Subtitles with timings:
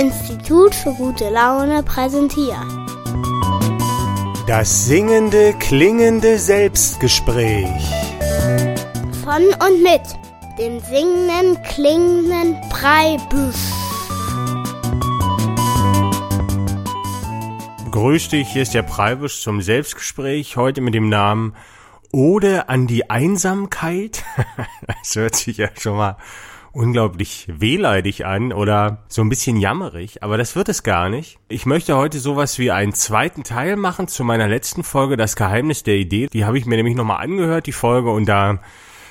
[0.00, 2.56] Institut für gute Laune präsentiert.
[4.46, 7.68] Das singende, klingende Selbstgespräch.
[9.22, 10.00] Von und mit
[10.58, 13.56] dem singenden, klingenden Breibüsch.
[17.90, 21.54] Grüß dich, hier ist der Preibisch zum Selbstgespräch, heute mit dem Namen
[22.10, 24.24] Ode an die Einsamkeit.
[24.86, 26.16] das hört sich ja schon mal
[26.72, 31.38] unglaublich wehleidig an oder so ein bisschen jammerig, aber das wird es gar nicht.
[31.48, 35.82] Ich möchte heute sowas wie einen zweiten Teil machen zu meiner letzten Folge, das Geheimnis
[35.82, 36.28] der Idee.
[36.32, 38.60] Die habe ich mir nämlich nochmal angehört, die Folge, und da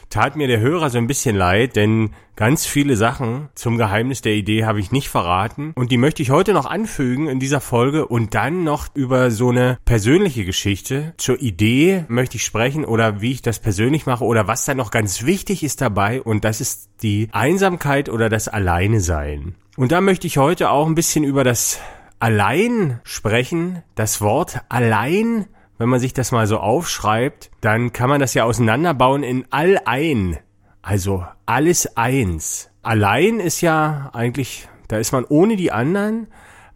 [0.09, 4.33] tat mir der Hörer so ein bisschen leid, denn ganz viele Sachen zum Geheimnis der
[4.33, 8.07] Idee habe ich nicht verraten und die möchte ich heute noch anfügen in dieser Folge
[8.07, 13.31] und dann noch über so eine persönliche Geschichte zur Idee möchte ich sprechen oder wie
[13.31, 16.89] ich das persönlich mache oder was da noch ganz wichtig ist dabei und das ist
[17.01, 19.55] die Einsamkeit oder das Alleine sein.
[19.77, 21.79] Und da möchte ich heute auch ein bisschen über das
[22.19, 23.81] Allein sprechen.
[23.95, 25.45] Das Wort allein
[25.79, 29.81] wenn man sich das mal so aufschreibt, dann kann man das ja auseinanderbauen in all
[29.85, 30.37] ein.
[30.83, 32.69] Also alles eins.
[32.83, 36.27] Allein ist ja eigentlich, da ist man ohne die anderen,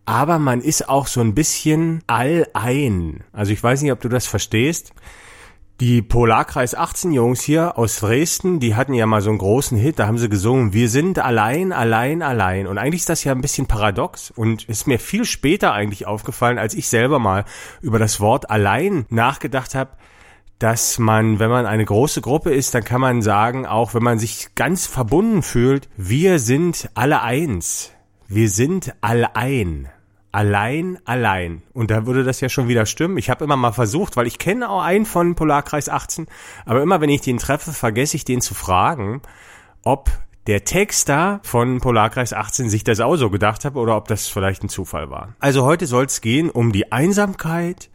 [0.06, 3.24] aber man ist auch so ein bisschen all ein.
[3.34, 4.94] Also ich weiß nicht, ob du das verstehst.
[5.86, 10.00] Die Polarkreis 18 Jungs hier aus Dresden, die hatten ja mal so einen großen Hit,
[10.00, 12.67] da haben sie gesungen, wir sind allein, allein, allein.
[12.67, 16.58] Und eigentlich ist das ja ein bisschen paradox und ist mir viel später eigentlich aufgefallen,
[16.58, 17.44] als ich selber mal
[17.81, 19.90] über das Wort allein nachgedacht habe,
[20.58, 24.20] dass man, wenn man eine große Gruppe ist, dann kann man sagen, auch wenn man
[24.20, 27.92] sich ganz verbunden fühlt, wir sind alle eins.
[28.30, 29.90] Wir sind alle ein
[30.34, 31.62] allein, allein.
[31.73, 33.17] Und da würde das ja schon wieder stimmen.
[33.17, 36.28] Ich habe immer mal versucht, weil ich kenne auch einen von Polarkreis 18,
[36.66, 39.22] aber immer wenn ich den treffe, vergesse ich den zu fragen,
[39.84, 40.09] ob
[40.48, 44.64] der Texter von Polarkreis 18 sich das auch so gedacht hat oder ob das vielleicht
[44.64, 45.36] ein Zufall war.
[45.40, 47.90] Also heute soll es gehen um die Einsamkeit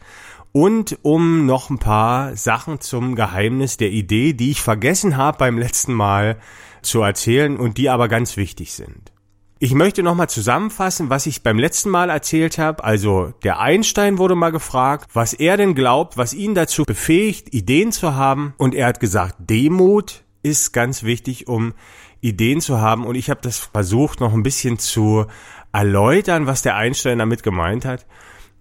[0.53, 5.59] und um noch ein paar Sachen zum Geheimnis der Idee, die ich vergessen habe beim
[5.59, 6.39] letzten Mal
[6.83, 9.13] zu erzählen und die aber ganz wichtig sind.
[9.61, 12.85] Ich möchte nochmal zusammenfassen, was ich beim letzten Mal erzählt habe.
[12.85, 17.91] Also der Einstein wurde mal gefragt, was er denn glaubt, was ihn dazu befähigt, Ideen
[17.91, 18.55] zu haben.
[18.57, 21.75] Und er hat gesagt, Demut ist ganz wichtig, um
[22.21, 23.05] Ideen zu haben.
[23.05, 25.27] Und ich habe das versucht, noch ein bisschen zu
[25.73, 28.07] erläutern, was der Einstein damit gemeint hat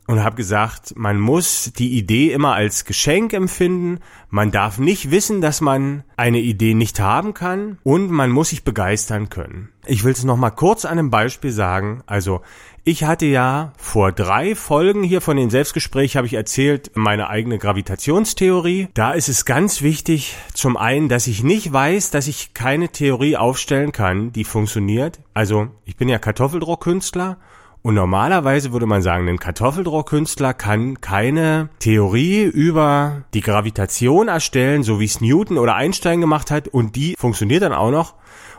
[0.08, 5.42] und habe gesagt, man muss die Idee immer als Geschenk empfinden, man darf nicht wissen,
[5.42, 9.70] dass man eine Idee nicht haben kann und man muss sich begeistern können.
[9.86, 12.04] Ich will es nochmal kurz an einem Beispiel sagen.
[12.08, 12.42] Also
[12.84, 17.58] ich hatte ja vor drei Folgen hier von den Selbstgespräch habe ich erzählt meine eigene
[17.58, 18.88] Gravitationstheorie.
[18.94, 23.36] Da ist es ganz wichtig, zum einen, dass ich nicht weiß, dass ich keine Theorie
[23.36, 25.20] aufstellen kann, die funktioniert.
[25.34, 27.38] Also ich bin ja Kartoffeldruckkünstler
[27.82, 35.00] und normalerweise würde man sagen, ein Kartoffeldruckkünstler kann keine Theorie über die Gravitation erstellen, so
[35.00, 38.16] wie es Newton oder Einstein gemacht hat, und die funktioniert dann auch noch.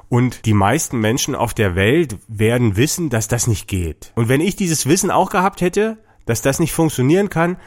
[0.09, 4.13] Und die meisten Menschen auf der Welt werden wissen, dass das nicht geht.
[4.15, 7.59] Und wenn ich dieses Wissen auch gehabt hätte, dass das nicht funktionieren kann,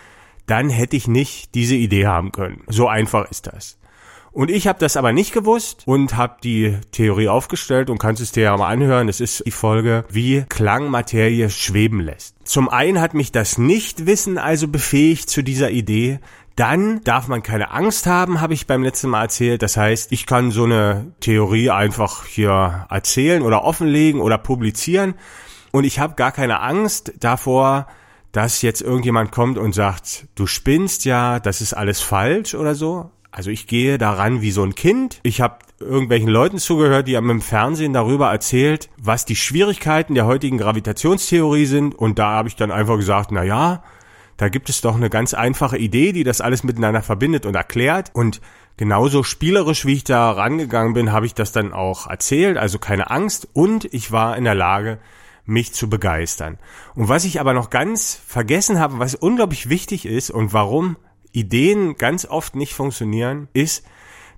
[0.47, 2.63] dann hätte ich nicht diese Idee haben können.
[2.68, 3.78] So einfach ist das.
[4.34, 8.31] Und ich habe das aber nicht gewusst und habe die Theorie aufgestellt und kannst es
[8.31, 9.08] dir ja mal anhören.
[9.08, 12.36] Das ist die Folge, wie Klangmaterie schweben lässt.
[12.46, 16.19] Zum einen hat mich das Nichtwissen also befähigt zu dieser Idee.
[16.56, 19.62] Dann darf man keine Angst haben, habe ich beim letzten Mal erzählt.
[19.62, 25.16] Das heißt, ich kann so eine Theorie einfach hier erzählen oder offenlegen oder publizieren.
[25.72, 27.88] Und ich habe gar keine Angst davor,
[28.31, 33.12] dass jetzt irgendjemand kommt und sagt, du spinnst ja, das ist alles falsch oder so.
[33.31, 35.19] Also ich gehe daran wie so ein Kind.
[35.24, 40.25] Ich habe irgendwelchen Leuten zugehört, die haben im Fernsehen darüber erzählt, was die Schwierigkeiten der
[40.25, 41.96] heutigen Gravitationstheorie sind.
[41.96, 43.84] Und da habe ich dann einfach gesagt, na ja,
[44.36, 48.12] da gibt es doch eine ganz einfache Idee, die das alles miteinander verbindet und erklärt.
[48.14, 48.42] Und
[48.75, 52.57] genauso spielerisch, wie ich da rangegangen bin, habe ich das dann auch erzählt.
[52.57, 53.48] Also keine Angst.
[53.54, 55.00] Und ich war in der Lage,
[55.45, 56.57] mich zu begeistern.
[56.95, 60.98] Und was ich aber noch ganz vergessen habe, was unglaublich wichtig ist und warum
[61.31, 63.86] Ideen ganz oft nicht funktionieren, ist,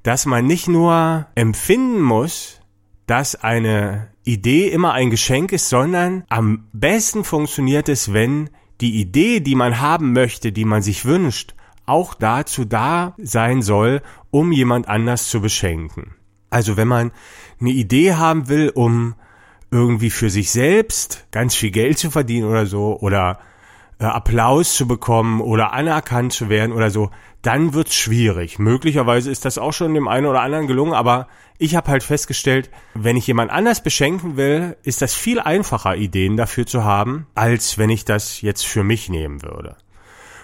[0.04, 2.62] dass man nicht nur empfinden muss,
[3.07, 8.50] dass eine Idee immer ein Geschenk ist, sondern am besten funktioniert es, wenn
[8.81, 11.56] die Idee, die man haben möchte, die man sich wünscht,
[11.86, 14.01] auch dazu da sein soll,
[14.31, 16.16] um jemand anders zu beschenken.
[16.50, 17.12] Also wenn man
[17.60, 19.16] eine Idee haben will, um
[19.72, 23.40] irgendwie für sich selbst ganz viel Geld zu verdienen oder so, oder
[24.12, 27.10] Applaus zu bekommen oder anerkannt zu werden oder so,
[27.42, 28.60] dann wird's schwierig.
[28.60, 31.28] Möglicherweise ist das auch schon dem einen oder anderen gelungen, aber
[31.58, 36.38] ich habe halt festgestellt, wenn ich jemand anders beschenken will, ist das viel einfacher, Ideen
[36.38, 39.78] dafür zu haben, als wenn ich das jetzt für mich nehmen würde.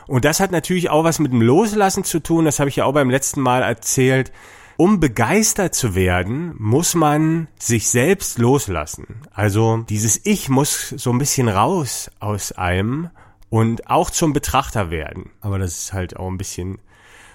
[0.08, 2.86] Und das hat natürlich auch was mit dem Loslassen zu tun, das habe ich ja
[2.86, 4.32] auch beim letzten Mal erzählt.
[4.76, 9.22] Um begeistert zu werden, muss man sich selbst loslassen.
[9.34, 13.10] Also dieses Ich muss so ein bisschen raus aus einem
[13.50, 15.32] und auch zum Betrachter werden.
[15.42, 16.80] Aber das ist halt auch ein bisschen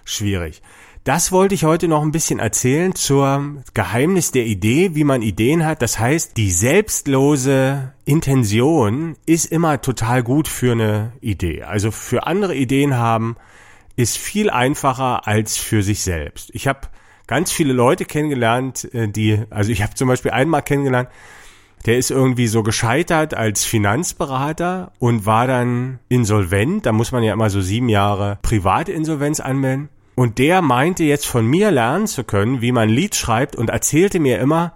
[0.05, 0.63] schwierig.
[1.05, 5.67] Das wollte ich heute noch ein bisschen erzählen zur Geheimnis der Idee, wie man Ideen
[5.67, 5.83] hat.
[5.83, 11.63] Das heißt, die selbstlose Intention ist immer total gut für eine Idee.
[11.63, 13.37] Also für andere Ideen haben
[13.97, 16.49] ist viel einfacher als für sich selbst.
[16.55, 16.89] Ich habe
[17.27, 21.11] ganz viele Leute kennengelernt, äh, die, also ich habe zum Beispiel einmal kennengelernt,
[21.87, 26.87] der ist irgendwie so gescheitert als Finanzberater und war dann insolvent.
[26.87, 29.89] Da muss man ja immer so sieben Jahre Privatinsolvenz anmelden.
[30.15, 33.71] Und der meinte jetzt von mir lernen zu können, wie man ein Lied schreibt und
[33.71, 34.73] erzählte mir immer,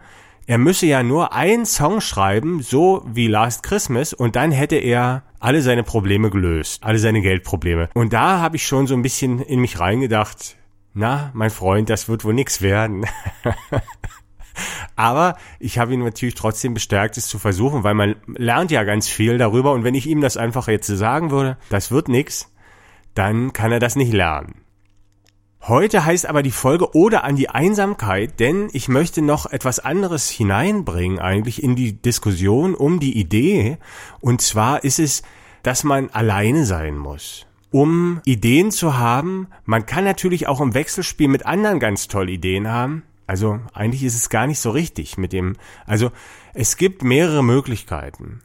[0.47, 5.23] er müsse ja nur einen Song schreiben, so wie Last Christmas, und dann hätte er
[5.41, 7.91] alle seine Probleme gelöst, alle seine Geldprobleme.
[7.95, 10.57] Und da habe ich schon so ein bisschen in mich reingedacht,
[10.95, 13.07] na, mein Freund, das wird wohl nix werden.
[14.97, 19.09] Aber ich habe ihn natürlich trotzdem bestärkt, es zu versuchen, weil man lernt ja ganz
[19.09, 19.73] viel darüber.
[19.73, 22.53] Und wenn ich ihm das einfach jetzt sagen würde, das wird nix,
[23.15, 24.55] dann kann er das nicht lernen.
[25.63, 30.31] Heute heißt aber die Folge Oder an die Einsamkeit, denn ich möchte noch etwas anderes
[30.31, 33.79] hineinbringen eigentlich in die Diskussion um die Idee.
[34.21, 35.23] Und zwar ist es,
[35.63, 37.47] dass man alleine sein muss.
[37.71, 42.69] Um Ideen zu haben, man kann natürlich auch im Wechselspiel mit anderen ganz toll Ideen
[42.69, 43.03] haben.
[43.29, 46.11] Also eigentlich ist es gar nicht so richtig mit dem, also
[46.55, 48.41] es gibt mehrere Möglichkeiten.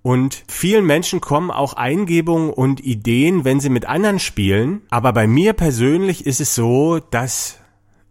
[0.00, 4.82] Und vielen Menschen kommen auch Eingebungen und Ideen, wenn sie mit anderen spielen.
[4.90, 7.58] Aber bei mir persönlich ist es so, dass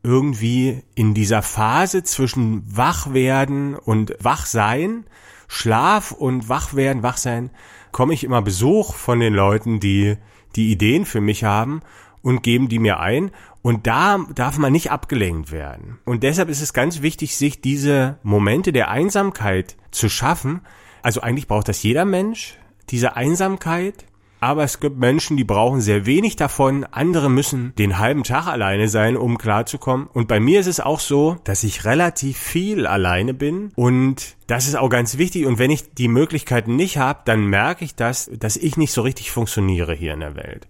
[0.04, 5.06] irgendwie in dieser Phase zwischen Wachwerden und Wachsein,
[5.48, 7.52] Schlaf und Wachwerden, Wachsein,
[7.92, 10.18] komme ich immer Besuch von den Leuten, die
[10.56, 11.82] die Ideen für mich haben
[12.22, 13.32] und geben die mir ein.
[13.62, 16.00] Und da darf man nicht abgelenkt werden.
[16.06, 20.62] Und deshalb ist es ganz wichtig, sich diese Momente der Einsamkeit zu schaffen,
[21.04, 22.58] also eigentlich braucht das jeder Mensch,
[22.90, 24.06] diese Einsamkeit.
[24.44, 26.84] Aber es gibt Menschen, die brauchen sehr wenig davon.
[26.84, 30.08] Andere müssen den halben Tag alleine sein, um klarzukommen.
[30.08, 33.72] Und bei mir ist es auch so, dass ich relativ viel alleine bin.
[33.76, 35.46] Und das ist auch ganz wichtig.
[35.46, 39.04] Und wenn ich die Möglichkeiten nicht habe, dann merke ich das, dass ich nicht so
[39.04, 40.68] richtig funktioniere hier in der Welt.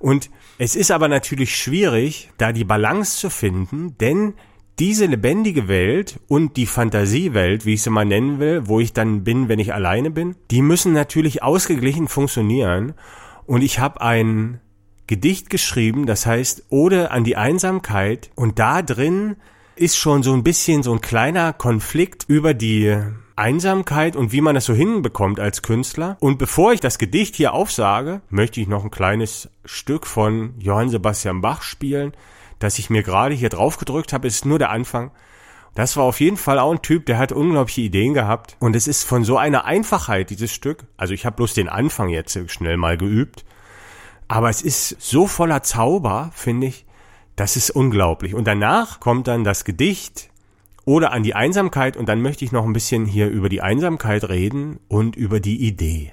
[0.00, 0.28] Und
[0.58, 4.34] es ist aber natürlich schwierig, da die Balance zu finden, denn
[4.78, 9.22] diese lebendige Welt und die Fantasiewelt, wie ich sie mal nennen will, wo ich dann
[9.22, 12.94] bin, wenn ich alleine bin, die müssen natürlich ausgeglichen funktionieren.
[13.46, 14.60] Und ich habe ein
[15.06, 18.30] Gedicht geschrieben, das heißt Ode an die Einsamkeit.
[18.34, 19.36] Und da drin
[19.76, 22.96] ist schon so ein bisschen so ein kleiner Konflikt über die
[23.36, 26.16] Einsamkeit und wie man das so hinbekommt als Künstler.
[26.20, 30.88] Und bevor ich das Gedicht hier aufsage, möchte ich noch ein kleines Stück von Johann
[30.88, 32.12] Sebastian Bach spielen
[32.58, 35.10] das ich mir gerade hier drauf gedrückt habe, ist nur der Anfang.
[35.74, 38.56] Das war auf jeden Fall auch ein Typ, der hat unglaubliche Ideen gehabt.
[38.60, 40.84] Und es ist von so einer Einfachheit, dieses Stück.
[40.96, 43.44] Also ich habe bloß den Anfang jetzt schnell mal geübt.
[44.28, 46.86] Aber es ist so voller Zauber, finde ich.
[47.36, 48.34] Das ist unglaublich.
[48.34, 50.30] Und danach kommt dann das Gedicht
[50.84, 51.96] oder an die Einsamkeit.
[51.96, 55.66] Und dann möchte ich noch ein bisschen hier über die Einsamkeit reden und über die
[55.66, 56.12] Idee.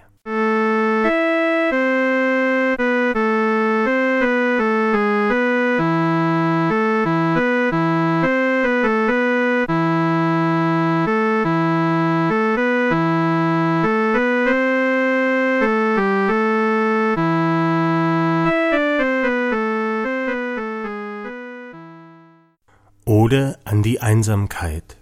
[24.71, 24.97] Einsamkeit.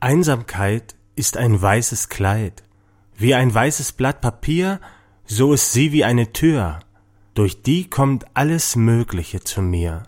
[0.00, 2.64] Einsamkeit ist ein weißes Kleid.
[3.14, 4.80] Wie ein weißes Blatt Papier,
[5.24, 6.80] so ist sie wie eine Tür.
[7.34, 10.04] Durch die kommt alles Mögliche zu mir.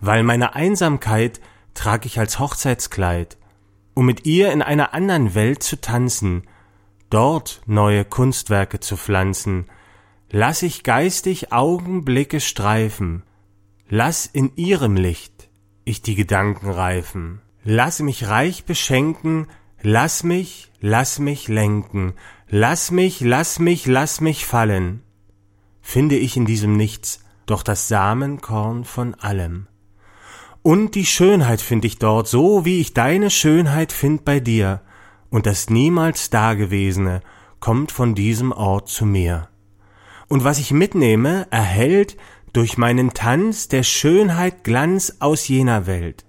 [0.00, 1.40] Weil meine Einsamkeit
[1.74, 3.38] trag ich als Hochzeitskleid,
[3.94, 6.42] um mit ihr in einer anderen Welt zu tanzen,
[7.08, 9.66] dort neue Kunstwerke zu pflanzen,
[10.30, 13.22] lass ich geistig Augenblicke streifen,
[13.88, 15.40] lass in ihrem Licht
[15.84, 17.40] ich die Gedanken reifen.
[17.64, 19.46] Lass mich reich beschenken,
[19.82, 22.14] lass mich, lass mich lenken,
[22.48, 25.02] lass mich, lass mich, lass mich fallen.
[25.82, 29.66] Finde ich in diesem Nichts doch das Samenkorn von allem.
[30.62, 34.80] Und die Schönheit find ich dort, so wie ich deine Schönheit find bei dir,
[35.30, 37.20] und das niemals Dagewesene
[37.60, 39.48] kommt von diesem Ort zu mir.
[40.28, 42.16] Und was ich mitnehme, erhält
[42.52, 46.24] durch meinen Tanz der Schönheit Glanz aus jener Welt.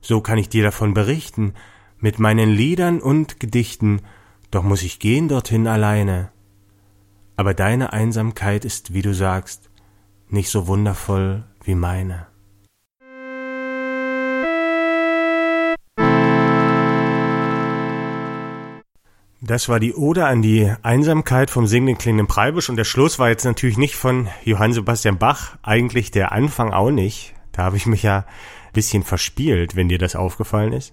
[0.00, 1.54] So kann ich dir davon berichten,
[1.98, 4.00] mit meinen Liedern und Gedichten,
[4.50, 6.30] doch muss ich gehen dorthin alleine.
[7.36, 9.70] Aber deine Einsamkeit ist, wie du sagst,
[10.28, 12.26] nicht so wundervoll wie meine.
[19.42, 23.30] Das war die Ode an die Einsamkeit vom singenden klingenden Preibisch und der Schluss war
[23.30, 27.34] jetzt natürlich nicht von Johann Sebastian Bach, eigentlich der Anfang auch nicht.
[27.52, 28.26] Da habe ich mich ja
[28.72, 30.92] bisschen verspielt, wenn dir das aufgefallen ist.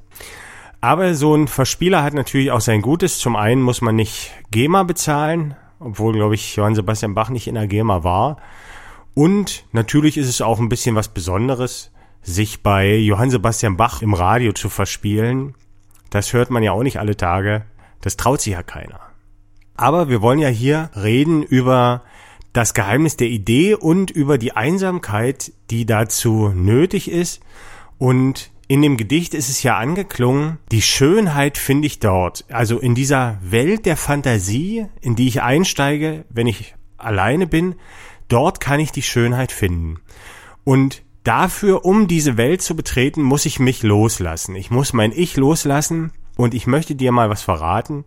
[0.81, 3.19] Aber so ein Verspieler hat natürlich auch sein Gutes.
[3.19, 7.55] Zum einen muss man nicht GEMA bezahlen, obwohl, glaube ich, Johann Sebastian Bach nicht in
[7.55, 8.37] der GEMA war.
[9.15, 11.91] Und natürlich ist es auch ein bisschen was Besonderes,
[12.21, 15.55] sich bei Johann Sebastian Bach im Radio zu verspielen.
[16.09, 17.65] Das hört man ja auch nicht alle Tage.
[18.01, 18.99] Das traut sich ja keiner.
[19.75, 22.03] Aber wir wollen ja hier reden über
[22.57, 27.39] das Geheimnis der Idee und über die Einsamkeit, die dazu nötig ist.
[27.99, 32.45] Und in dem Gedicht ist es ja angeklungen, die Schönheit finde ich dort.
[32.49, 37.75] Also in dieser Welt der Fantasie, in die ich einsteige, wenn ich alleine bin,
[38.27, 39.99] dort kann ich die Schönheit finden.
[40.63, 44.55] Und dafür, um diese Welt zu betreten, muss ich mich loslassen.
[44.55, 48.03] Ich muss mein Ich loslassen und ich möchte dir mal was verraten.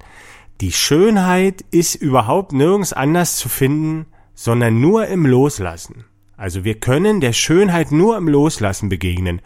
[0.60, 4.06] Die Schönheit ist überhaupt nirgends anders zu finden,
[4.40, 6.06] sondern nur im Loslassen.
[6.34, 9.42] Also wir können der Schönheit nur im Loslassen begegnen.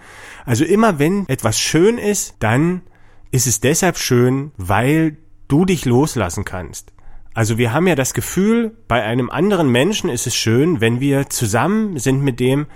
[0.47, 2.83] Also immer wenn etwas schön ist, dann
[3.33, 5.17] ist es deshalb schön, weil
[5.49, 6.93] du dich loslassen kannst.
[7.35, 11.29] Also wir haben ja das Gefühl, bei einem anderen Menschen ist es schön, wenn wir
[11.29, 12.67] zusammen sind mit dem,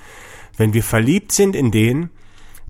[0.56, 2.10] wenn wir verliebt sind in den,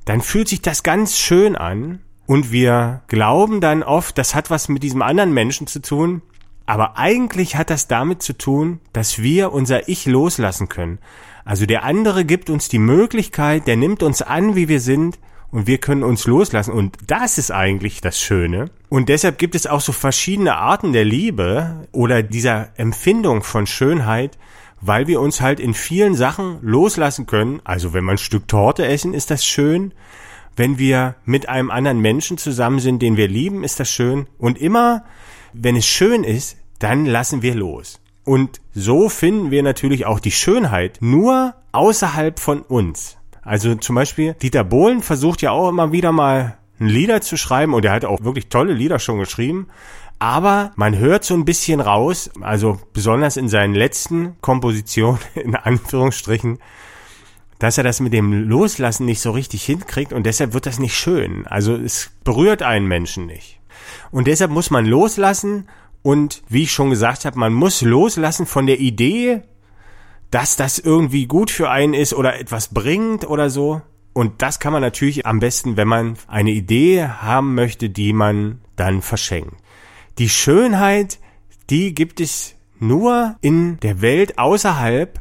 [0.04, 4.68] dann fühlt sich das ganz schön an und wir glauben dann oft, das hat was
[4.68, 6.20] mit diesem anderen Menschen zu tun.
[6.68, 10.98] Aber eigentlich hat das damit zu tun, dass wir unser Ich loslassen können.
[11.46, 15.18] Also der andere gibt uns die Möglichkeit, der nimmt uns an, wie wir sind
[15.50, 16.72] und wir können uns loslassen.
[16.72, 18.66] Und das ist eigentlich das Schöne.
[18.90, 24.36] Und deshalb gibt es auch so verschiedene Arten der Liebe oder dieser Empfindung von Schönheit,
[24.82, 27.62] weil wir uns halt in vielen Sachen loslassen können.
[27.64, 29.94] Also wenn wir ein Stück Torte essen, ist das schön.
[30.54, 34.26] Wenn wir mit einem anderen Menschen zusammen sind, den wir lieben, ist das schön.
[34.36, 35.06] Und immer,
[35.60, 38.00] wenn es schön ist, dann lassen wir los.
[38.24, 43.16] Und so finden wir natürlich auch die Schönheit nur außerhalb von uns.
[43.42, 47.74] Also zum Beispiel Dieter Bohlen versucht ja auch immer wieder mal ein Lieder zu schreiben
[47.74, 49.68] und er hat auch wirklich tolle Lieder schon geschrieben.
[50.18, 56.58] Aber man hört so ein bisschen raus, also besonders in seinen letzten Kompositionen, in Anführungsstrichen,
[57.58, 60.96] dass er das mit dem Loslassen nicht so richtig hinkriegt und deshalb wird das nicht
[60.96, 61.46] schön.
[61.46, 63.57] Also es berührt einen Menschen nicht.
[64.10, 65.68] Und deshalb muss man loslassen
[66.02, 69.42] und wie ich schon gesagt habe, man muss loslassen von der Idee,
[70.30, 73.82] dass das irgendwie gut für einen ist oder etwas bringt oder so.
[74.12, 78.60] Und das kann man natürlich am besten, wenn man eine Idee haben möchte, die man
[78.76, 79.54] dann verschenkt.
[80.18, 81.18] Die Schönheit,
[81.70, 85.20] die gibt es nur in der Welt außerhalb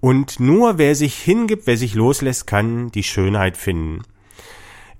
[0.00, 4.02] und nur wer sich hingibt, wer sich loslässt, kann die Schönheit finden.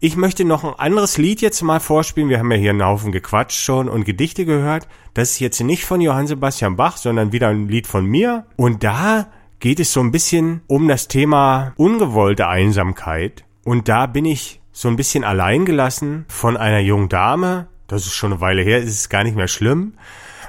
[0.04, 2.28] Ich möchte noch ein anderes Lied jetzt mal vorspielen.
[2.28, 4.88] Wir haben ja hier einen Haufen gequatscht schon und Gedichte gehört.
[5.14, 8.44] Das ist jetzt nicht von Johann Sebastian Bach, sondern wieder ein Lied von mir.
[8.56, 9.28] Und da
[9.60, 13.44] geht es so ein bisschen um das Thema ungewollte Einsamkeit.
[13.62, 17.68] Und da bin ich so ein bisschen allein gelassen von einer jungen Dame.
[17.86, 19.94] Das ist schon eine Weile her, ist es gar nicht mehr schlimm.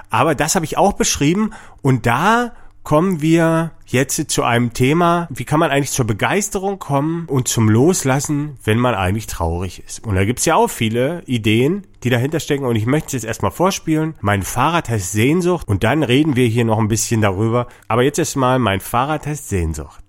[0.10, 1.52] Aber das habe ich auch beschrieben
[1.84, 7.26] und da kommen wir jetzt zu einem Thema, wie kann man eigentlich zur Begeisterung kommen
[7.28, 10.06] und zum Loslassen, wenn man eigentlich traurig ist.
[10.06, 13.26] Und da gibt's ja auch viele Ideen, die dahinter stecken und ich möchte es jetzt
[13.26, 14.16] erstmal vorspielen.
[14.20, 17.68] Mein Fahrrad heißt Sehnsucht und dann reden wir hier noch ein bisschen darüber.
[17.88, 20.04] Aber jetzt erstmal, mein Fahrrad heißt Sehnsucht.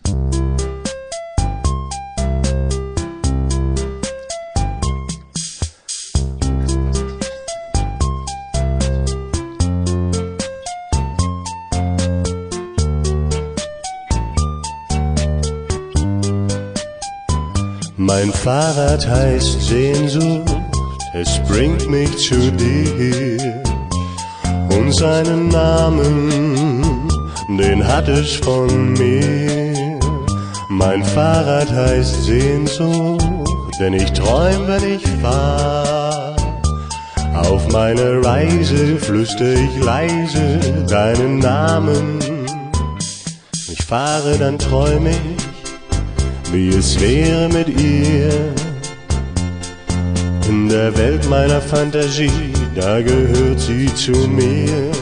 [18.07, 20.55] Mein Fahrrad heißt Sehnsucht,
[21.15, 23.63] es bringt mich zu dir.
[24.69, 27.09] Und seinen Namen,
[27.49, 29.99] den hat es von mir.
[30.69, 33.25] Mein Fahrrad heißt Sehnsucht,
[33.81, 36.37] denn ich träum, wenn ich fahr.
[37.35, 42.19] Auf meine Reise flüster ich leise deinen Namen.
[43.73, 45.44] Ich fahre, dann träum ich
[46.55, 48.31] wie es wäre mit ihr.
[50.49, 54.93] In der Welt meiner Fantasie, da gehört sie zu mir.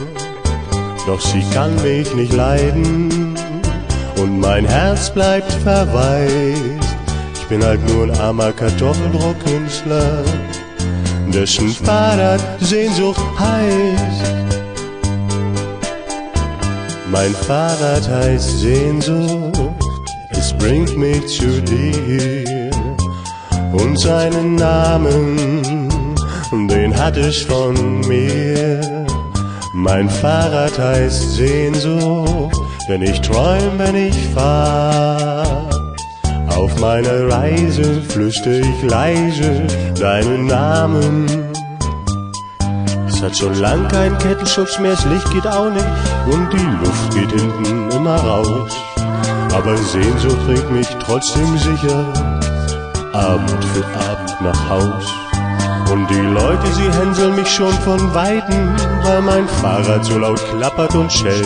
[1.05, 3.35] Doch sie kann mich nicht leiden
[4.15, 6.87] und mein Herz bleibt verwaist.
[7.35, 10.23] Ich bin halt nur ein armer Kartoffeldruckkünstler,
[11.31, 14.33] dessen Fahrrad Sehnsucht heißt.
[17.11, 19.42] Mein Fahrrad heißt Sehnsucht,
[20.63, 22.71] bringt mich zu dir
[23.73, 25.89] und seinen Namen,
[26.69, 29.05] den hat es von mir.
[29.73, 32.55] Mein Fahrrad heißt Sehnsucht,
[32.87, 35.69] denn ich träum, wenn ich fahr.
[36.55, 39.67] Auf meiner Reise flüster ich leise
[39.99, 41.25] deinen Namen.
[43.09, 45.87] Es hat schon lang kein Kettenschutz mehr, das Licht geht auch nicht
[46.31, 48.92] und die Luft geht hinten immer raus.
[49.53, 52.11] Aber Sehnsucht bringt mich trotzdem sicher
[53.13, 55.05] Abend für Abend nach Haus.
[55.91, 60.95] Und die Leute, sie hänseln mich schon von Weitem, weil mein Fahrrad so laut klappert
[60.95, 61.45] und schellt.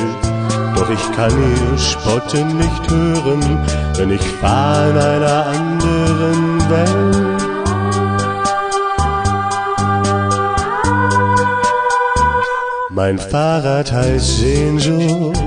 [0.75, 3.59] Doch ich kann ihr Spotten nicht hören,
[3.97, 7.47] denn ich fahr in einer anderen Welt.
[12.89, 15.37] Mein Fahrrad heißt Sehnsucht,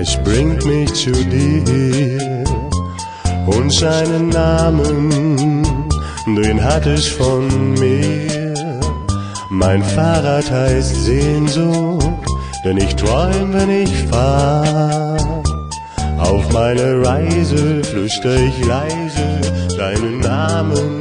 [0.00, 2.44] es bringt mich zu dir
[3.46, 5.62] und seinen Namen,
[6.26, 8.54] den hat es von mir.
[9.50, 12.08] Mein Fahrrad heißt Sehnsucht,
[12.64, 15.42] denn ich träum, wenn ich fahr.
[16.18, 20.99] Auf meine Reise flüster ich leise deinen Namen.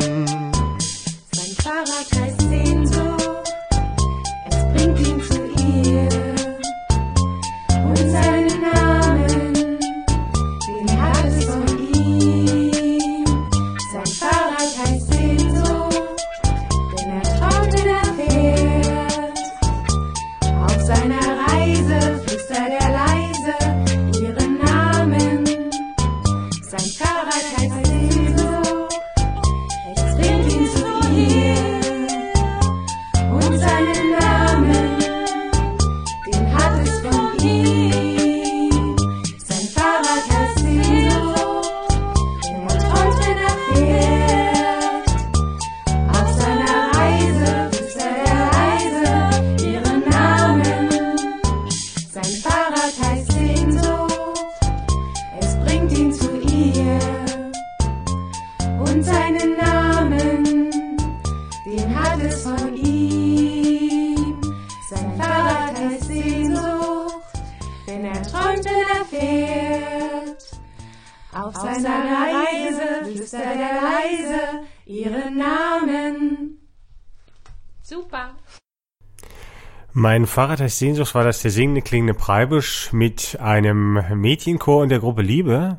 [79.93, 84.99] Mein Fahrrad heißt Sehnsucht war das der singende klingende Preibisch mit einem Mädchenchor und der
[84.99, 85.77] Gruppe Liebe.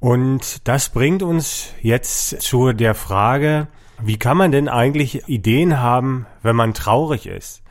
[0.00, 3.68] Und das bringt uns jetzt zu der Frage,
[4.02, 7.62] wie kann man denn eigentlich Ideen haben, wenn man traurig ist?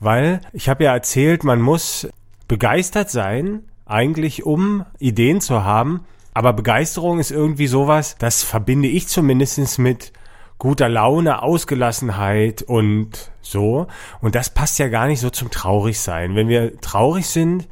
[0.00, 2.08] Weil ich habe ja erzählt, man muss
[2.48, 6.04] begeistert sein, eigentlich um Ideen zu haben.
[6.34, 10.12] Aber Begeisterung ist irgendwie sowas, das verbinde ich zumindest mit
[10.62, 13.88] guter Laune, Ausgelassenheit und so.
[14.20, 16.36] Und das passt ja gar nicht so zum Traurigsein.
[16.36, 17.66] Wenn wir traurig sind,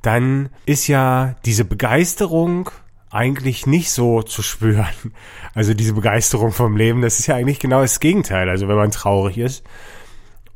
[0.00, 2.70] dann ist ja diese Begeisterung
[3.10, 4.86] eigentlich nicht so zu spüren.
[5.54, 8.48] Also diese Begeisterung vom Leben, das ist ja eigentlich genau das Gegenteil.
[8.48, 9.62] Also wenn man traurig ist.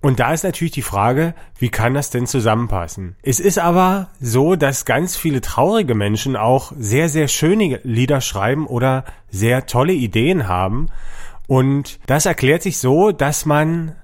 [0.01, 3.17] Und da ist natürlich die Frage, wie kann das denn zusammenpassen?
[3.21, 8.67] Es ist aber so, dass ganz viele traurige Menschen auch sehr, sehr schöne Lieder schreiben
[8.67, 10.89] oder sehr tolle Ideen haben.
[11.47, 13.95] Und das erklärt sich so, dass man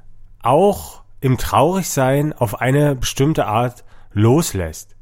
[0.43, 4.97] auch im Traurigsein auf eine bestimmte Art loslässt.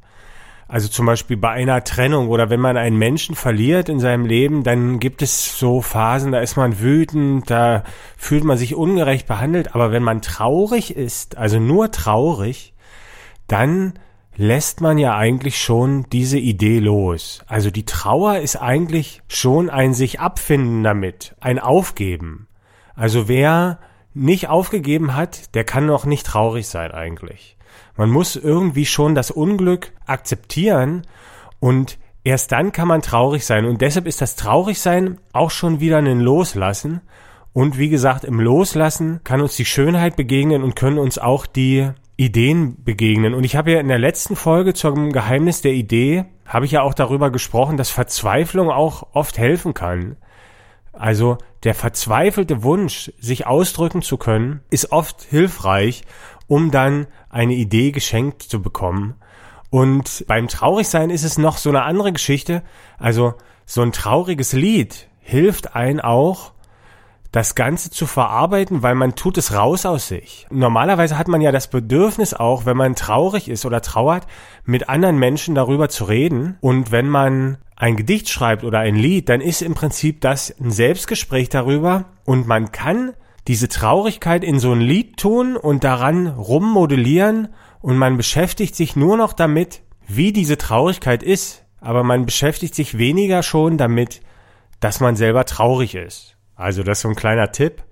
[0.67, 4.63] Also zum Beispiel bei einer Trennung oder wenn man einen Menschen verliert in seinem Leben,
[4.63, 7.83] dann gibt es so Phasen, da ist man wütend, da
[8.15, 9.75] fühlt man sich ungerecht behandelt.
[9.75, 12.73] Aber wenn man traurig ist, also nur traurig,
[13.47, 13.95] dann
[14.35, 17.43] lässt man ja eigentlich schon diese Idee los.
[17.47, 22.47] Also die Trauer ist eigentlich schon ein sich abfinden damit, ein Aufgeben.
[22.95, 23.79] Also wer
[24.13, 27.57] nicht aufgegeben hat, der kann noch nicht traurig sein eigentlich.
[27.97, 31.03] Man muss irgendwie schon das Unglück akzeptieren
[31.59, 33.65] und erst dann kann man traurig sein.
[33.65, 37.01] Und deshalb ist das Traurigsein auch schon wieder ein Loslassen.
[37.53, 41.89] Und wie gesagt, im Loslassen kann uns die Schönheit begegnen und können uns auch die
[42.21, 43.33] Ideen begegnen.
[43.33, 46.83] Und ich habe ja in der letzten Folge zum Geheimnis der Idee, habe ich ja
[46.83, 50.17] auch darüber gesprochen, dass Verzweiflung auch oft helfen kann.
[50.93, 56.03] Also der verzweifelte Wunsch, sich ausdrücken zu können, ist oft hilfreich,
[56.47, 59.15] um dann eine Idee geschenkt zu bekommen.
[59.71, 62.61] Und beim Traurigsein ist es noch so eine andere Geschichte.
[62.99, 63.33] Also
[63.65, 66.51] so ein trauriges Lied hilft ein auch,
[67.31, 70.47] das Ganze zu verarbeiten, weil man tut es raus aus sich.
[70.49, 74.27] Normalerweise hat man ja das Bedürfnis auch, wenn man traurig ist oder trauert,
[74.65, 76.57] mit anderen Menschen darüber zu reden.
[76.59, 80.71] Und wenn man ein Gedicht schreibt oder ein Lied, dann ist im Prinzip das ein
[80.71, 83.13] Selbstgespräch darüber und man kann
[83.47, 87.47] diese Traurigkeit in so ein Lied tun und daran rummodellieren
[87.79, 92.97] und man beschäftigt sich nur noch damit, wie diese Traurigkeit ist, aber man beschäftigt sich
[92.97, 94.21] weniger schon damit,
[94.79, 96.37] dass man selber traurig ist.
[96.61, 97.83] Also das ist so ein kleiner Tipp.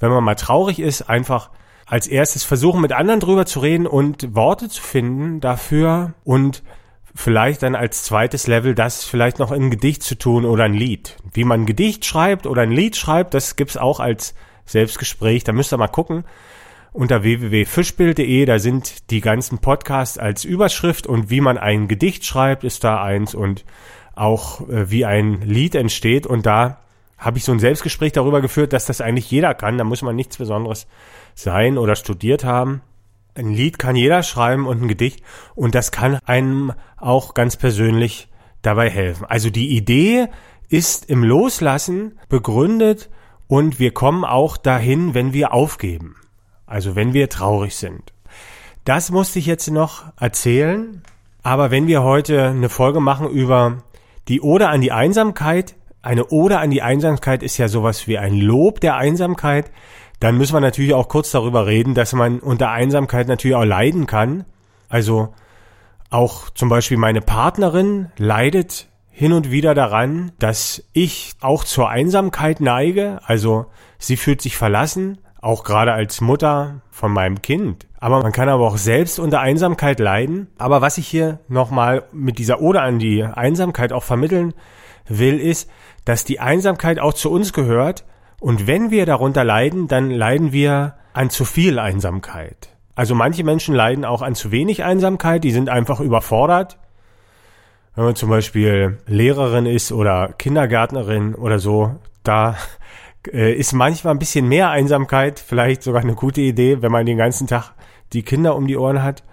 [0.00, 1.50] Wenn man mal traurig ist, einfach
[1.86, 6.62] als erstes versuchen, mit anderen drüber zu reden und Worte zu finden dafür und
[7.14, 10.74] vielleicht dann als zweites Level das vielleicht noch in ein Gedicht zu tun oder ein
[10.74, 11.16] Lied.
[11.32, 14.34] Wie man ein Gedicht schreibt oder ein Lied schreibt, das gibt's auch als
[14.66, 15.44] Selbstgespräch.
[15.44, 16.24] Da müsst ihr mal gucken.
[16.92, 22.64] Unter www.fischbild.de, da sind die ganzen Podcasts als Überschrift und wie man ein Gedicht schreibt,
[22.64, 23.64] ist da eins und
[24.14, 26.26] auch äh, wie ein Lied entsteht.
[26.26, 26.78] Und da
[27.18, 29.76] habe ich so ein Selbstgespräch darüber geführt, dass das eigentlich jeder kann.
[29.76, 30.86] Da muss man nichts Besonderes
[31.34, 32.80] sein oder studiert haben.
[33.34, 35.22] Ein Lied kann jeder schreiben und ein Gedicht
[35.54, 38.28] und das kann einem auch ganz persönlich
[38.62, 39.26] dabei helfen.
[39.26, 40.28] Also die Idee
[40.68, 43.10] ist im Loslassen begründet
[43.46, 46.16] und wir kommen auch dahin, wenn wir aufgeben.
[46.66, 48.12] Also wenn wir traurig sind.
[48.84, 51.02] Das musste ich jetzt noch erzählen.
[51.42, 53.84] Aber wenn wir heute eine Folge machen über
[54.28, 58.34] die Ode an die Einsamkeit, eine Ode an die Einsamkeit ist ja sowas wie ein
[58.36, 59.70] Lob der Einsamkeit,
[60.20, 64.06] dann müssen wir natürlich auch kurz darüber reden, dass man unter Einsamkeit natürlich auch leiden
[64.06, 64.44] kann.
[64.88, 65.34] Also
[66.10, 72.60] auch zum Beispiel meine Partnerin leidet hin und wieder daran, dass ich auch zur Einsamkeit
[72.60, 73.20] neige.
[73.24, 73.66] Also
[73.98, 77.86] sie fühlt sich verlassen, auch gerade als Mutter von meinem Kind.
[78.00, 80.48] Aber man kann aber auch selbst unter Einsamkeit leiden.
[80.58, 84.54] Aber was ich hier nochmal mit dieser Ode an die Einsamkeit auch vermitteln
[85.08, 85.68] will, ist,
[86.08, 88.06] dass die Einsamkeit auch zu uns gehört.
[88.40, 92.70] Und wenn wir darunter leiden, dann leiden wir an zu viel Einsamkeit.
[92.94, 96.78] Also manche Menschen leiden auch an zu wenig Einsamkeit, die sind einfach überfordert.
[97.94, 102.56] Wenn man zum Beispiel Lehrerin ist oder Kindergärtnerin oder so, da
[103.30, 107.18] äh, ist manchmal ein bisschen mehr Einsamkeit vielleicht sogar eine gute Idee, wenn man den
[107.18, 107.72] ganzen Tag
[108.14, 109.24] die Kinder um die Ohren hat.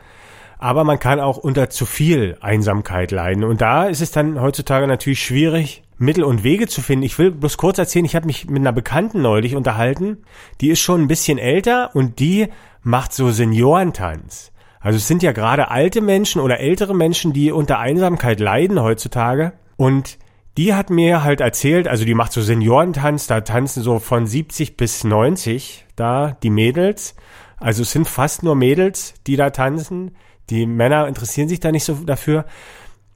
[0.58, 3.44] Aber man kann auch unter zu viel Einsamkeit leiden.
[3.44, 7.04] Und da ist es dann heutzutage natürlich schwierig, Mittel und Wege zu finden.
[7.04, 10.24] Ich will bloß kurz erzählen, ich habe mich mit einer Bekannten neulich unterhalten.
[10.62, 12.48] Die ist schon ein bisschen älter und die
[12.82, 14.52] macht so Seniorentanz.
[14.80, 19.54] Also es sind ja gerade alte Menschen oder ältere Menschen, die unter Einsamkeit leiden heutzutage.
[19.78, 20.20] Und
[20.58, 24.78] die hat mir halt erzählt, also die macht so Seniorentanz, da tanzen so von 70
[24.78, 27.16] bis 90 da die Mädels.
[27.58, 30.16] Also es sind fast nur Mädels, die da tanzen.
[30.50, 32.46] Die Männer interessieren sich da nicht so dafür.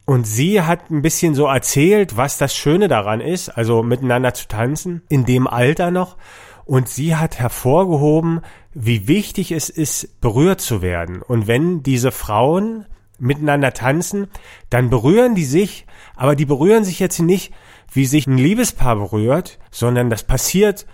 [0.05, 4.47] Und sie hat ein bisschen so erzählt, was das Schöne daran ist, also miteinander zu
[4.47, 6.17] tanzen, in dem Alter noch.
[6.65, 8.41] Und sie hat hervorgehoben,
[8.73, 11.21] wie wichtig es ist, berührt zu werden.
[11.21, 12.85] Und wenn diese Frauen
[13.19, 14.27] miteinander tanzen,
[14.69, 17.53] dann berühren die sich, aber die berühren sich jetzt nicht,
[17.91, 20.85] wie sich ein Liebespaar berührt, sondern das passiert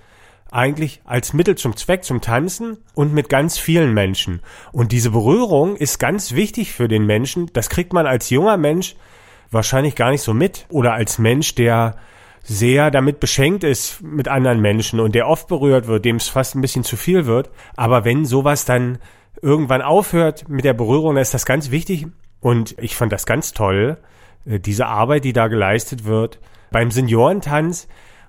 [0.51, 4.41] eigentlich als Mittel zum Zweck zum Tanzen und mit ganz vielen Menschen.
[4.71, 7.49] Und diese Berührung ist ganz wichtig für den Menschen.
[7.53, 8.95] Das kriegt man als junger Mensch
[9.51, 10.65] wahrscheinlich gar nicht so mit.
[10.69, 11.95] Oder als Mensch, der
[12.43, 16.55] sehr damit beschenkt ist mit anderen Menschen und der oft berührt wird, dem es fast
[16.55, 17.49] ein bisschen zu viel wird.
[17.75, 18.99] Aber wenn sowas dann
[19.41, 22.07] irgendwann aufhört mit der Berührung, dann ist das ganz wichtig.
[22.39, 23.97] Und ich fand das ganz toll,
[24.45, 26.39] äh, diese Arbeit, die da geleistet wird.
[26.71, 27.87] Beim Seniorentanz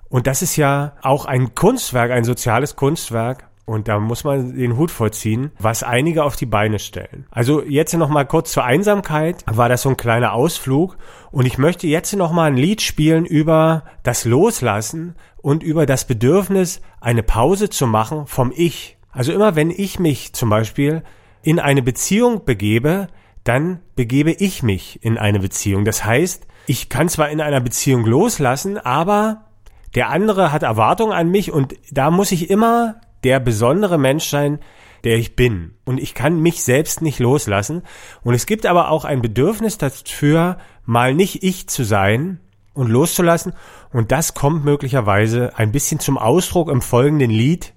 [0.08, 3.48] und das ist ja auch ein Kunstwerk, ein soziales Kunstwerk.
[3.64, 7.26] Und da muss man den Hut vorziehen, was einige auf die Beine stellen.
[7.32, 9.42] Also jetzt noch mal kurz zur Einsamkeit.
[9.50, 10.96] War das so ein kleiner Ausflug.
[11.32, 16.06] Und ich möchte jetzt noch mal ein Lied spielen über das Loslassen und über das
[16.06, 18.98] Bedürfnis, eine Pause zu machen vom Ich.
[19.10, 21.02] Also immer wenn ich mich zum Beispiel
[21.42, 23.08] in eine Beziehung begebe,
[23.42, 25.84] dann begebe ich mich in eine Beziehung.
[25.84, 29.45] Das heißt, ich kann zwar in einer Beziehung loslassen, aber
[29.94, 34.58] der andere hat Erwartungen an mich und da muss ich immer der besondere Mensch sein,
[35.04, 35.74] der ich bin.
[35.84, 37.82] Und ich kann mich selbst nicht loslassen.
[38.22, 42.40] Und es gibt aber auch ein Bedürfnis dafür, mal nicht ich zu sein
[42.74, 43.52] und loszulassen.
[43.92, 47.72] Und das kommt möglicherweise ein bisschen zum Ausdruck im folgenden Lied.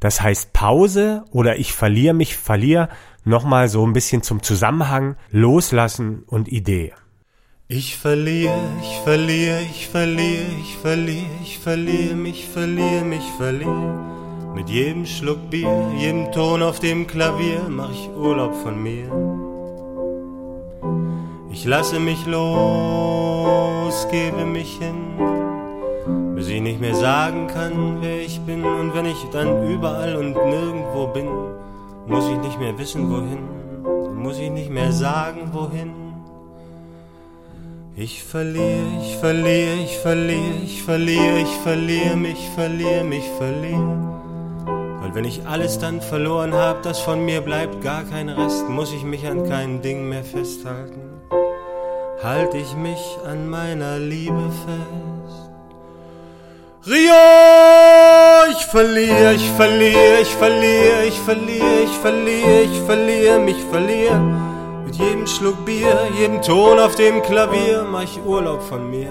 [0.00, 2.88] Das heißt Pause oder ich verliere mich, verliere
[3.24, 6.92] nochmal so ein bisschen zum Zusammenhang, loslassen und Idee.
[7.74, 13.98] Ich verliere, ich verliere, ich verliere, ich verliere, ich verliere mich, verliere mich, verliere.
[14.54, 19.06] Mit jedem Schluck Bier, jedem Ton auf dem Klavier mach ich Urlaub von mir.
[21.50, 28.38] Ich lasse mich los, gebe mich hin, bis ich nicht mehr sagen kann, wer ich
[28.42, 28.64] bin.
[28.64, 31.26] Und wenn ich dann überall und nirgendwo bin,
[32.06, 36.01] muss ich nicht mehr wissen, wohin, muss ich nicht mehr sagen, wohin.
[37.94, 44.20] Ich verliere, ich verliere, ich verliere, ich verliere, ich verliere mich, verliere mich, verliere.
[45.02, 48.94] Weil wenn ich alles dann verloren hab, das von mir bleibt gar kein Rest, muss
[48.94, 51.20] ich mich an kein Ding mehr festhalten.
[52.22, 55.50] Halt ich mich an meiner Liebe fest.
[56.86, 57.12] Rio,
[58.52, 64.51] ich verliere, ich verliere, ich verliere, ich verliere, ich verliere, ich verliere, mich verliere.
[64.92, 69.10] Mit jedem Schluck Bier, jedem Ton auf dem Klavier mach ich Urlaub von mir.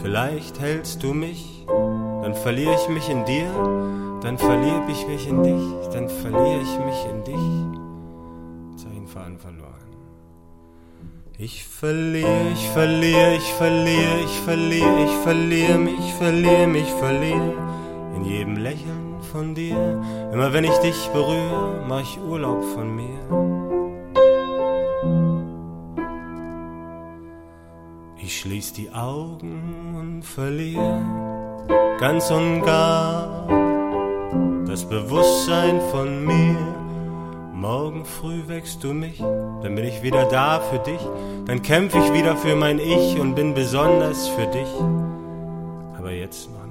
[0.00, 3.52] Vielleicht hältst du mich, dann verliere ich mich in dir,
[4.22, 8.82] dann verliere ich mich in dich, dann verliere ich mich in dich.
[8.82, 9.74] Zeichenfaden verloren.
[11.36, 17.52] Ich verliere, ich verliere, ich verliere, ich verliere, ich verliere mich, verliere mich, verliere
[18.16, 19.76] in jedem Lächeln von dir.
[20.32, 23.18] Immer wenn ich dich berühre, mach ich Urlaub von mir.
[28.18, 31.00] Ich schließ die Augen und verliere
[31.98, 33.46] ganz und gar
[34.66, 36.56] das Bewusstsein von mir.
[37.54, 41.00] Morgen früh wächst du mich, dann bin ich wieder da für dich,
[41.46, 44.68] dann kämpf ich wieder für mein Ich und bin besonders für dich.
[45.98, 46.65] Aber jetzt noch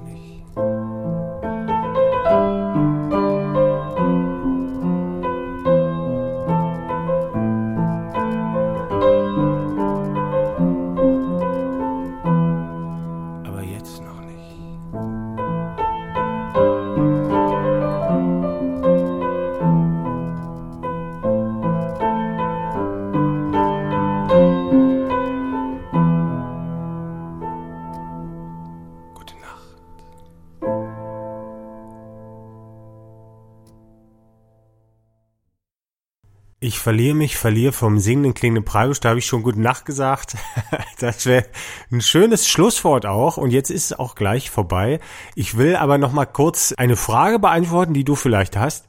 [36.86, 40.36] verliere mich, verliere vom singenden klingenden Preibisch, da habe ich schon gute Nacht gesagt.
[41.00, 41.44] Das wäre
[41.90, 45.00] ein schönes Schlusswort auch und jetzt ist es auch gleich vorbei.
[45.34, 48.86] Ich will aber noch mal kurz eine Frage beantworten, die du vielleicht hast,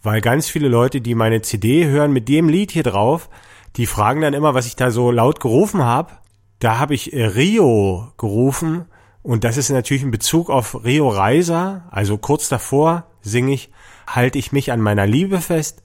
[0.00, 3.28] weil ganz viele Leute, die meine CD hören mit dem Lied hier drauf,
[3.74, 6.12] die fragen dann immer, was ich da so laut gerufen habe.
[6.60, 8.86] Da habe ich äh, Rio gerufen
[9.22, 13.70] und das ist natürlich in Bezug auf Rio Reiser, also kurz davor singe ich
[14.06, 15.82] Halte ich mich an meiner Liebe fest.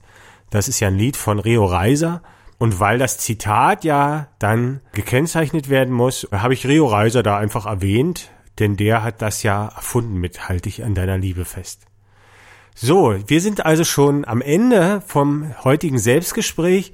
[0.50, 2.22] Das ist ja ein Lied von Rio Reiser.
[2.58, 7.66] Und weil das Zitat ja dann gekennzeichnet werden muss, habe ich Rio Reiser da einfach
[7.66, 11.82] erwähnt, denn der hat das ja erfunden mit Halte ich an deiner Liebe fest.
[12.74, 16.92] So, wir sind also schon am Ende vom heutigen Selbstgespräch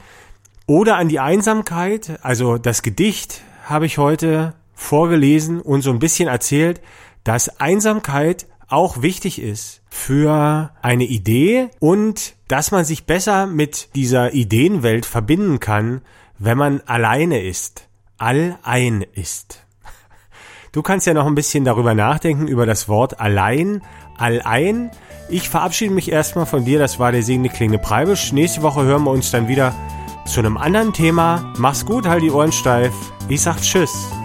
[0.66, 2.18] oder an die Einsamkeit.
[2.22, 6.80] Also das Gedicht habe ich heute vorgelesen und so ein bisschen erzählt,
[7.24, 14.32] dass Einsamkeit auch wichtig ist für eine Idee und dass man sich besser mit dieser
[14.32, 16.00] Ideenwelt verbinden kann,
[16.38, 19.66] wenn man alleine ist, allein ist.
[20.72, 23.82] Du kannst ja noch ein bisschen darüber nachdenken, über das Wort allein,
[24.16, 24.90] allein.
[25.28, 28.32] Ich verabschiede mich erstmal von dir, das war der singende klingende Preibisch.
[28.32, 29.74] Nächste Woche hören wir uns dann wieder
[30.24, 31.52] zu einem anderen Thema.
[31.58, 32.94] Mach's gut, halt die Ohren steif.
[33.28, 34.21] Ich sag Tschüss.